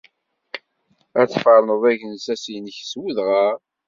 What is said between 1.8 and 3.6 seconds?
agensas-nnek s wedɣar.